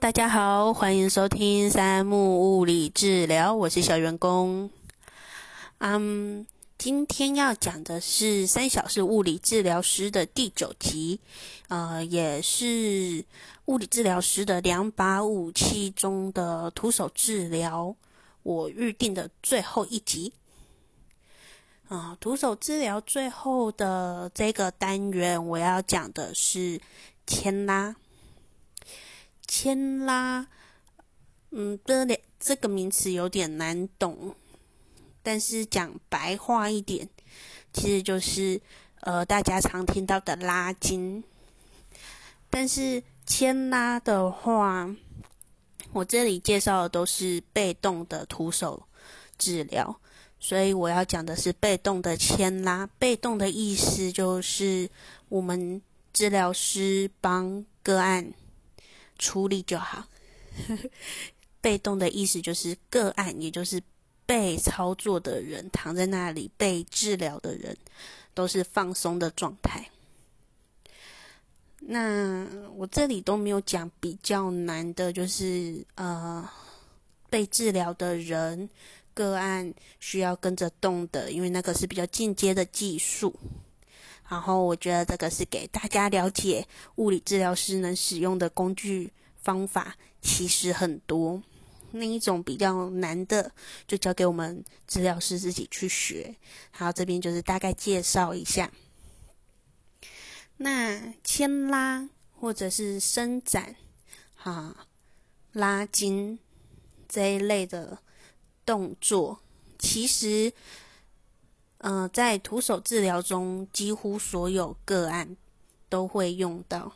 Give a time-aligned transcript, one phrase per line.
[0.00, 4.68] 大家好，欢迎收听三木物理治疗，我是小员工。
[5.78, 6.46] 嗯，
[6.76, 11.18] 今天要讲的是三小时物理治疗师的第九集，
[11.68, 13.24] 呃，也是
[13.66, 17.94] 物理治疗师的两把武器中的徒手治疗，
[18.42, 20.32] 我预定的最后一集。
[21.88, 26.78] 啊，徒手治疗最后的这个单元，我要讲的是
[27.26, 27.96] 牵拉。
[29.46, 30.46] 牵拉，
[31.50, 34.34] 嗯，这两这个名词有点难懂，
[35.22, 37.08] 但是讲白话一点，
[37.72, 38.60] 其实就是
[39.00, 41.22] 呃大家常听到的拉筋。
[42.50, 44.94] 但是牵拉的话，
[45.92, 48.82] 我这里介绍的都是被动的徒手
[49.36, 50.00] 治疗，
[50.38, 52.86] 所以我要讲的是被动的牵拉。
[52.98, 54.88] 被动的意思就是
[55.28, 58.32] 我们治疗师帮个案。
[59.18, 60.06] 处理就好。
[61.60, 63.82] 被动的意思就是个案，也就是
[64.24, 67.76] 被操作的人躺在那里被治疗的人
[68.34, 69.90] 都是放松的状态。
[71.80, 76.48] 那我这里都没有讲比较难的，就是呃
[77.28, 78.68] 被治疗的人
[79.12, 83.34] 个案需要跟着动的，因为那个是比较进阶的技术。
[84.28, 91.40] 然后我觉得这个是给大家了解物理治疗师能使用的工具方法，其实很多。
[91.92, 93.52] 那一种比较难的，
[93.86, 96.34] 就交给我们治疗师自己去学。
[96.72, 98.72] 好，这边就是大概介绍一下。
[100.56, 103.76] 那牵拉或者是伸展、
[104.34, 104.88] 哈
[105.52, 106.38] 拉筋
[107.08, 107.98] 这一类的
[108.64, 109.40] 动作，
[109.78, 110.52] 其实。
[111.78, 115.36] 嗯，在徒手治疗中，几乎所有个案
[115.90, 116.92] 都会用到，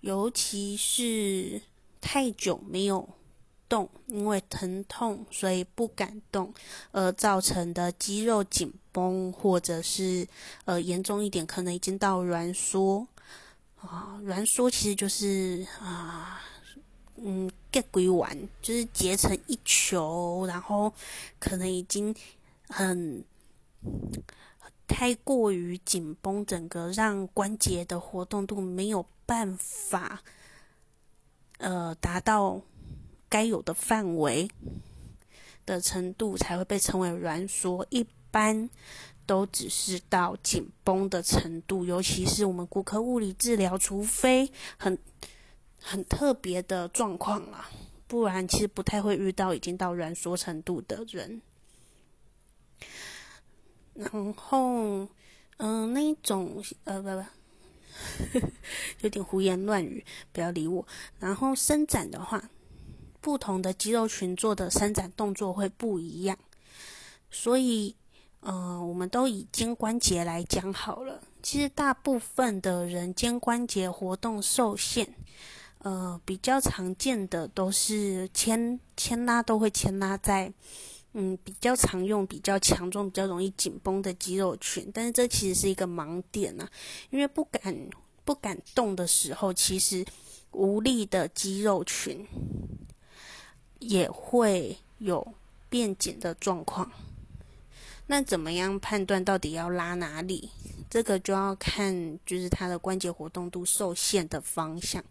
[0.00, 1.62] 尤其是
[2.00, 3.08] 太久没有
[3.68, 6.52] 动，因为疼痛所以不敢动
[6.90, 10.26] 而造成的肌肉紧绷，或者是
[10.64, 13.06] 呃严重一点，可能已经到挛缩
[13.80, 14.20] 啊。
[14.24, 16.42] 挛缩其实就是啊，
[17.16, 20.92] 嗯，get 归完，就是结成一球，然后
[21.38, 22.14] 可能已经。
[22.68, 23.24] 很
[24.86, 30.22] 太过于紧绷，整个让关节的活动度没有办法，
[31.58, 32.60] 呃，达到
[33.28, 34.48] 该有的范围
[35.64, 37.84] 的程度，才会被称为挛缩。
[37.90, 38.70] 一般
[39.26, 44.96] 都只是到紧绷的程度，尤其是我们骨科物理治疗，除非很
[45.80, 47.68] 很特别的状况啦，
[48.06, 51.42] 不然其实不太会遇到已经到挛缩程度的人。
[53.94, 55.08] 然后，
[55.56, 57.08] 嗯，那一种，呃，不
[58.38, 58.46] 不，
[59.00, 60.86] 有点胡言乱语，不要理我。
[61.18, 62.50] 然后伸展的话，
[63.22, 66.36] 不同的肌肉群做的伸展动作会不一样，
[67.30, 67.96] 所以，
[68.40, 71.22] 嗯，我们都以肩关节来讲好了。
[71.42, 75.08] 其实大部分的人肩关节活动受限，
[75.78, 80.52] 呃，比较常见的都是牵牵拉，都会牵拉在。
[81.18, 86.68] 嗯，比较常用、比较强壮、比较容易紧绷的肌肉群，但是这其实是一个盲点呐，
[87.08, 87.74] 因为不敢
[88.22, 90.04] 不敢动的时候，其实
[90.52, 92.26] 无力的肌肉群
[93.78, 95.26] 也会有
[95.70, 96.92] 变紧的状况。
[98.08, 100.50] 那怎么样判断到底要拉哪里？
[100.90, 105.02] 这个就要看就是它的关节活动度受限的方向。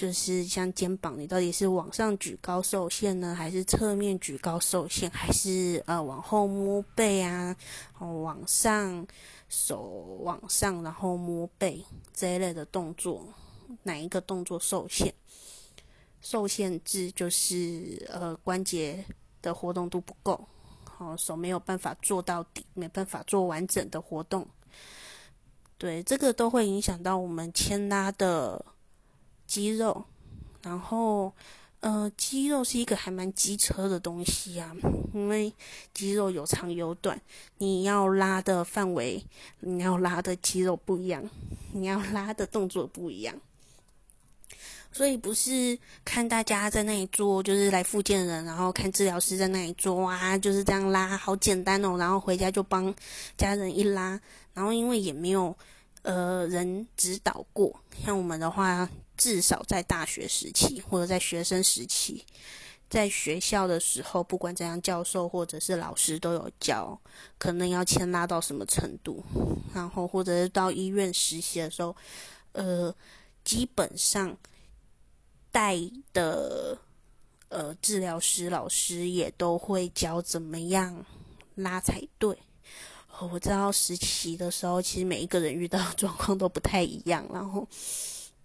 [0.00, 7.54] 就是像肩膀，你到底是往上举高受限呢，还是侧面举高受限，还是呃往后摸背啊，
[7.98, 9.06] 往上
[9.50, 11.84] 手往上，然后摸背
[12.14, 13.28] 这一类的动作，
[13.82, 15.12] 哪一个动作受限？
[16.22, 19.04] 受限制就是呃关节
[19.42, 20.48] 的活动度不够，
[20.82, 24.48] 好手没有办法做到底，没办法做完整的活动。
[25.76, 28.64] 对，这个都会影响到我们牵拉的。
[29.50, 30.04] 肌肉，
[30.62, 31.32] 然后，
[31.80, 34.72] 呃，肌肉是一个还蛮机车的东西啊，
[35.12, 35.52] 因为
[35.92, 37.20] 肌肉有长有短，
[37.58, 39.20] 你要拉的范围，
[39.58, 41.28] 你要拉的肌肉不一样，
[41.72, 43.34] 你要拉的动作不一样，
[44.92, 52.94] 所以不是看大家在那里做，就是来复健人，然后看治疗师在那里做啊，就是这样拉，好简单哦，然后回家就帮
[53.36, 54.20] 家人一拉，
[54.54, 55.56] 然后因为也没有
[56.02, 57.74] 呃人指导过，
[58.04, 58.88] 像我们的话。
[59.20, 62.24] 至少在大学时期，或者在学生时期，
[62.88, 66.98] 在学校的时候，不管怎样，教授或者是老师都有教，
[67.36, 69.22] 可能要牵拉到什么程度，
[69.74, 71.94] 然后或者是到医院实习的时候，
[72.52, 72.94] 呃，
[73.44, 74.34] 基本上
[75.52, 75.76] 带
[76.14, 76.78] 的
[77.50, 81.04] 呃治疗师老师也都会教怎么样
[81.56, 82.34] 拉才对。
[83.30, 87.68] 我知道实习的时候，其实每一个人遇到的状况都不太一样，然后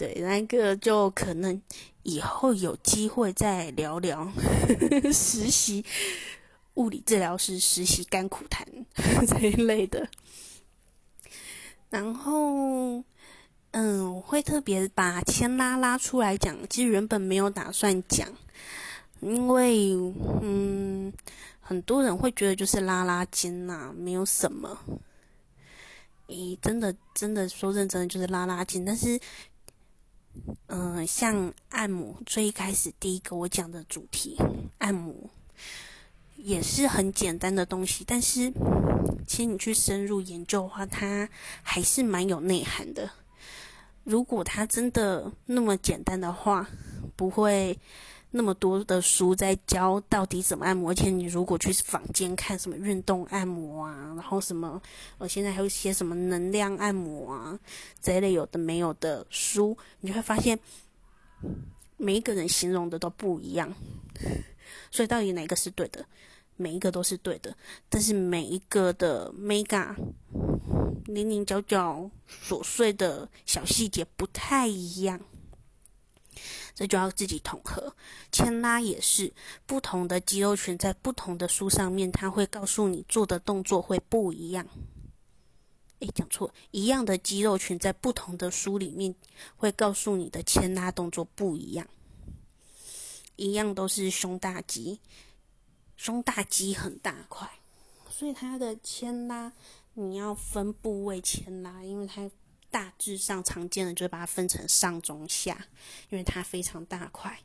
[0.00, 1.60] 对那个就可能
[2.04, 4.26] 以后有机会再聊聊
[5.12, 5.84] 实习
[6.74, 8.66] 物理治疗师实习甘苦谈
[9.28, 10.08] 这一类的。
[11.90, 13.04] 然后，
[13.72, 18.26] 嗯，我会特别把牵拉拉出来讲，其实原本没有打算讲，
[19.20, 19.92] 因为
[20.40, 21.12] 嗯。
[21.62, 24.76] 很多人会觉得就是拉拉筋呐，没有什么。
[26.26, 29.20] 咦，真的真的说认真的就是拉拉筋，但是，
[30.68, 34.36] 嗯，像按摩最一开始第一个我讲的主题，
[34.78, 35.14] 按摩
[36.36, 38.52] 也是很简单的东西，但是
[39.26, 41.28] 其实你去深入研究的话，它
[41.62, 43.10] 还是蛮有内涵的。
[44.04, 46.68] 如果它真的那么简单的话，
[47.16, 47.78] 不会。
[48.32, 54.80] 那么多的书在教到底怎么按摩，而且你如果去坊间看什么运动按摩啊，然后什么，
[55.18, 57.58] 呃，现在还有些什么能量按摩啊
[58.00, 60.58] 这一类有的没有的书，你就会发现
[61.96, 63.74] 每一个人形容的都不一样，
[64.90, 66.06] 所以到底哪个是对的？
[66.56, 67.56] 每一个都是对的，
[67.88, 69.94] 但是每一个的 mega
[71.06, 75.18] 零零角角琐碎的小细节不太一样。
[76.74, 77.94] 这就要自己统合，
[78.32, 79.32] 牵拉也是
[79.66, 84.66] 不同的肌肉群在不同的书上面，它会告诉你做的动作会不一样。
[86.00, 89.14] 诶，讲错，一样的肌肉群在不同的书里面
[89.56, 91.86] 会告诉你的牵拉动作不一样。
[93.36, 95.00] 一样都是胸大肌，
[95.96, 97.48] 胸大肌很大块，
[98.08, 99.52] 所以它的牵拉
[99.94, 102.30] 你要分部位牵拉，因为它。
[102.70, 105.66] 大致上常见的就是把它分成上中下，
[106.08, 107.38] 因为它非常大块。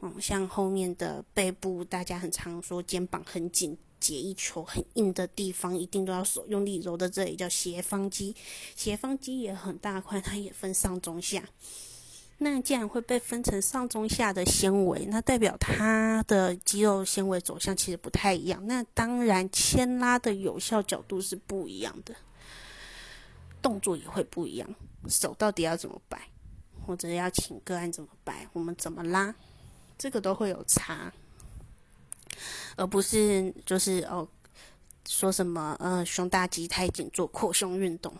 [0.00, 8.36] 嗯，像后面的背部，大家很常说肩膀很紧，结一球很硬的地方，一定都要手用力揉的，这里叫斜方肌。
[8.76, 11.42] 斜方肌也很大块，它也分上中下。
[12.40, 18.64] 那既然会被分成上中下的纤维，那代表它的肌肉纤维走向其实不太一样。
[18.68, 22.14] 那当然，牵拉的有效角度是不一样的。
[23.60, 24.68] 动作也会不一样，
[25.08, 26.28] 手到底要怎么摆，
[26.86, 29.34] 或者要请个案怎么摆，我们怎么拉，
[29.96, 31.12] 这个都会有差，
[32.76, 34.26] 而不是就是哦
[35.06, 38.14] 说什么呃胸大肌太紧做扩胸运动，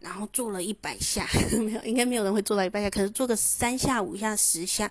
[0.00, 1.26] 然后做了一百下，
[1.60, 4.90] 没有应该没有人会做到一百下，可是做个三下五下十下，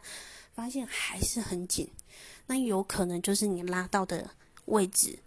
[0.54, 1.90] 发现还是很紧，
[2.48, 4.32] 那有可能就是你拉到的
[4.66, 5.20] 位置，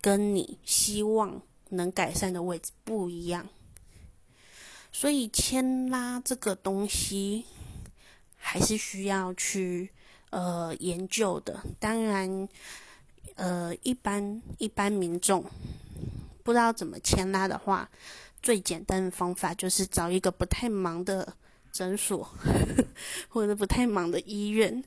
[0.00, 1.42] 跟你希望。
[1.70, 3.46] 能改善的位置不一样，
[4.90, 7.44] 所以牵拉这个东西
[8.36, 9.90] 还是需要去
[10.30, 11.62] 呃研究的。
[11.78, 12.48] 当然，
[13.34, 15.44] 呃，一般一般民众
[16.42, 17.90] 不知道怎么牵拉的话，
[18.42, 21.34] 最简单的方法就是找一个不太忙的
[21.70, 22.28] 诊所
[23.28, 24.82] 或者不太忙的医院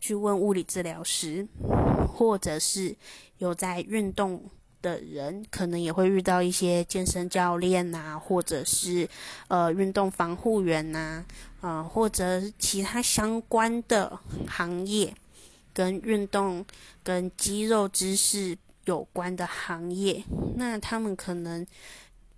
[0.00, 1.46] 去问物理治疗师，
[2.08, 2.96] 或者是
[3.38, 4.50] 有在运动。
[4.86, 9.08] 的人可能也会遇到一些健身教练呐，或者是
[9.48, 11.24] 呃运动防护员呐，
[11.60, 14.16] 呃或者其他相关的
[14.46, 15.12] 行业，
[15.74, 16.64] 跟运动
[17.02, 20.22] 跟肌肉知识有关的行业，
[20.54, 21.66] 那他们可能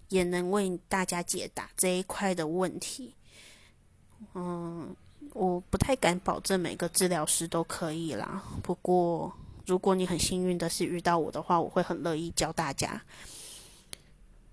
[0.09, 3.13] 也能为大家解答这一块的问题。
[4.33, 4.97] 嗯，
[5.35, 9.31] 我不太敢保证每个治疗师都可以啦，不过。
[9.69, 13.03] 如果你很幸运的是遇到我的话，我会很乐意教大家。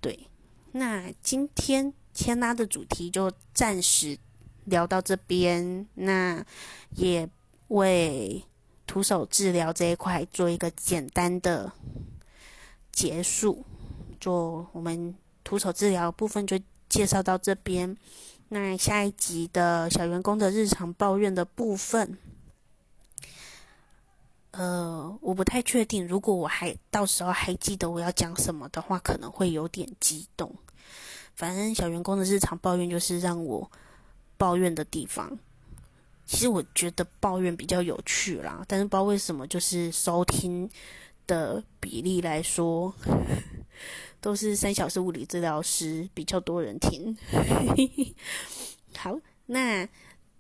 [0.02, 0.28] 对，
[0.74, 4.18] 那今天牵拉的主题就暂时
[4.66, 5.88] 聊到这边。
[5.94, 6.46] 那
[6.98, 7.28] 也
[7.70, 8.44] 为
[8.86, 11.72] 徒手治疗这一块做一个简单的
[12.92, 13.64] 结束。
[14.20, 17.96] 就我们徒手治疗部分就介绍到这边。
[18.50, 22.18] 那下一集的小员工的日常抱怨的部分。
[24.58, 26.08] 呃，我不太确定。
[26.08, 30.50] 如果我还到时候还记得我要讲什么的话，可能会有点激动。
[31.34, 33.70] 反正小员工的日常抱怨就是让我
[34.38, 35.38] 抱怨的地方。
[36.26, 40.70] 其实我觉得抱怨比较有趣啦，但是不知道为什么，就是收听
[41.28, 42.94] 的比例来说，
[44.22, 47.18] 都是三小时物理治疗师比较多人听。
[48.96, 49.86] 好，那。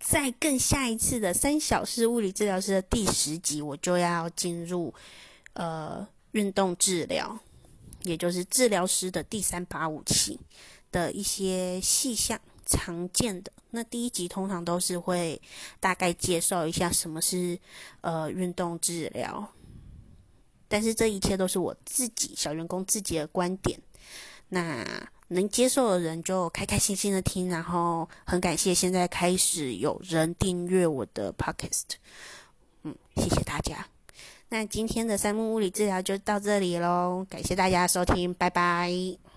[0.07, 4.93] 在更下一次的三小时物理治疗师的第十集，我就要进入
[5.53, 7.35] 呃运动治疗，
[8.03, 10.39] 也就是治疗师的第三把武器
[10.91, 13.51] 的一些细项，常见的。
[13.71, 15.41] 那第一集通常都是会
[15.79, 17.59] 大概介绍一下什么是
[18.01, 19.51] 呃运动治疗，
[20.67, 23.79] 但是这一切都是我自己小员工自己的观点。
[24.49, 24.85] 那
[25.29, 31.95] 能接受的人就开开心心的听，然后很感谢现在开始有人订阅我的 podcast，
[32.83, 33.87] 嗯，谢谢大家。
[34.49, 39.34] 那今天的三木物理治疗就到这里喽，感谢大家收听，拜拜。